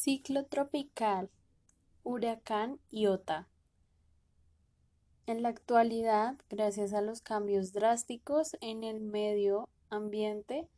Ciclo 0.00 0.44
tropical, 0.44 1.28
huracán 2.04 2.78
Iota. 2.88 3.48
En 5.26 5.42
la 5.42 5.48
actualidad, 5.48 6.36
gracias 6.48 6.92
a 6.94 7.02
los 7.02 7.20
cambios 7.20 7.72
drásticos 7.72 8.56
en 8.60 8.84
el 8.84 9.00
medio 9.00 9.68
ambiente, 9.90 10.68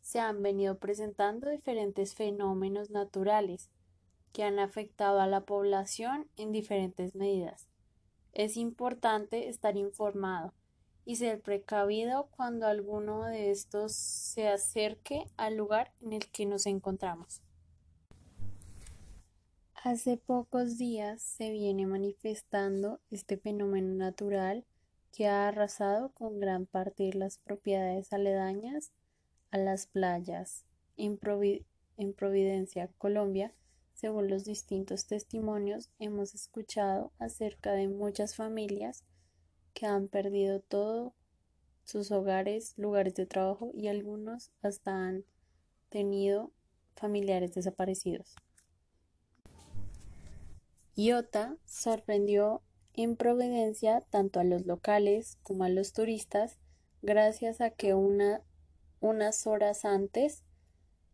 se 0.00 0.20
han 0.20 0.44
venido 0.44 0.78
presentando 0.78 1.50
diferentes 1.50 2.14
fenómenos 2.14 2.90
naturales 2.90 3.68
que 4.32 4.44
han 4.44 4.60
afectado 4.60 5.20
a 5.20 5.26
la 5.26 5.40
población 5.40 6.28
en 6.36 6.52
diferentes 6.52 7.16
medidas. 7.16 7.66
Es 8.32 8.56
importante 8.56 9.48
estar 9.48 9.76
informado 9.76 10.54
y 11.04 11.16
ser 11.16 11.40
precavido 11.40 12.28
cuando 12.30 12.68
alguno 12.68 13.24
de 13.24 13.50
estos 13.50 13.92
se 13.96 14.46
acerque 14.46 15.24
al 15.36 15.56
lugar 15.56 15.90
en 16.00 16.12
el 16.12 16.30
que 16.30 16.46
nos 16.46 16.64
encontramos. 16.66 17.42
Hace 19.90 20.18
pocos 20.18 20.76
días 20.76 21.22
se 21.22 21.50
viene 21.50 21.86
manifestando 21.86 23.00
este 23.10 23.38
fenómeno 23.38 23.94
natural 23.94 24.66
que 25.12 25.28
ha 25.28 25.48
arrasado 25.48 26.10
con 26.10 26.40
gran 26.40 26.66
parte 26.66 27.04
de 27.04 27.14
las 27.14 27.38
propiedades 27.38 28.12
aledañas 28.12 28.92
a 29.50 29.56
las 29.56 29.86
playas 29.86 30.66
en, 30.98 31.16
Providencia, 31.16 32.90
Colombia. 32.98 33.54
Según 33.94 34.28
los 34.28 34.44
distintos 34.44 35.06
testimonios, 35.06 35.88
hemos 35.98 36.34
escuchado 36.34 37.10
acerca 37.18 37.72
de 37.72 37.88
muchas 37.88 38.36
familias 38.36 39.04
que 39.72 39.86
han 39.86 40.08
perdido 40.08 40.60
todo, 40.60 41.14
sus 41.84 42.10
hogares, 42.10 42.74
lugares 42.76 43.14
de 43.14 43.24
trabajo 43.24 43.70
y 43.72 43.88
algunos 43.88 44.50
hasta 44.60 44.92
han 44.92 45.24
tenido 45.88 46.52
familiares 46.94 47.54
desaparecidos. 47.54 48.36
Iota 51.00 51.56
sorprendió 51.64 52.60
en 52.92 53.14
Providencia 53.14 54.00
tanto 54.10 54.40
a 54.40 54.44
los 54.44 54.66
locales 54.66 55.38
como 55.44 55.62
a 55.62 55.68
los 55.68 55.92
turistas 55.92 56.58
gracias 57.02 57.60
a 57.60 57.70
que 57.70 57.94
unas 57.94 59.46
horas 59.46 59.84
antes 59.84 60.42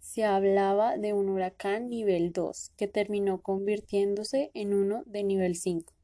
se 0.00 0.24
hablaba 0.24 0.96
de 0.96 1.12
un 1.12 1.28
huracán 1.28 1.90
nivel 1.90 2.32
2 2.32 2.72
que 2.76 2.88
terminó 2.88 3.40
convirtiéndose 3.40 4.50
en 4.52 4.74
uno 4.74 5.04
de 5.06 5.22
nivel 5.22 5.54
5. 5.54 5.94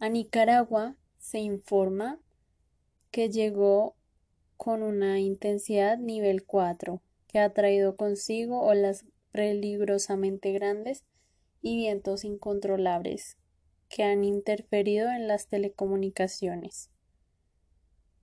A 0.00 0.08
Nicaragua 0.08 0.96
se 1.20 1.38
informa 1.38 2.18
que 3.12 3.28
llegó 3.28 3.94
con 4.56 4.82
una 4.82 5.20
intensidad 5.20 5.98
nivel 5.98 6.44
4 6.44 7.00
que 7.28 7.38
ha 7.38 7.54
traído 7.54 7.94
consigo 7.94 8.62
olas 8.62 9.04
peligrosamente 9.30 10.50
grandes 10.50 11.04
y 11.62 11.76
vientos 11.76 12.24
incontrolables 12.24 13.36
que 13.88 14.04
han 14.04 14.24
interferido 14.24 15.10
en 15.10 15.28
las 15.28 15.48
telecomunicaciones. 15.48 16.90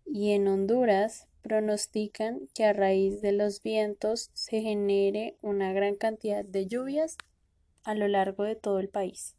Y 0.05 0.31
en 0.31 0.47
Honduras 0.47 1.27
pronostican 1.41 2.47
que 2.53 2.65
a 2.65 2.73
raíz 2.73 3.21
de 3.21 3.31
los 3.31 3.61
vientos 3.61 4.31
se 4.33 4.61
genere 4.61 5.37
una 5.41 5.73
gran 5.73 5.95
cantidad 5.95 6.43
de 6.43 6.67
lluvias 6.67 7.17
a 7.83 7.95
lo 7.95 8.07
largo 8.07 8.43
de 8.43 8.55
todo 8.55 8.79
el 8.79 8.89
país. 8.89 9.35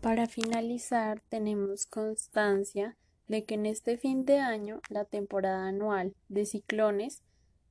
Para 0.00 0.26
finalizar, 0.26 1.22
tenemos 1.28 1.86
constancia 1.86 2.96
de 3.26 3.44
que 3.44 3.54
en 3.54 3.66
este 3.66 3.96
fin 3.96 4.24
de 4.24 4.38
año 4.38 4.80
la 4.90 5.04
temporada 5.04 5.66
anual 5.66 6.14
de 6.28 6.44
ciclones 6.44 7.22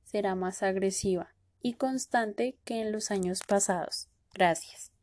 será 0.04 0.34
más 0.34 0.62
agresiva 0.62 1.34
y 1.62 1.74
constante 1.74 2.58
que 2.64 2.80
en 2.80 2.92
los 2.92 3.10
años 3.10 3.40
pasados. 3.46 4.08
Gracias. 4.34 4.93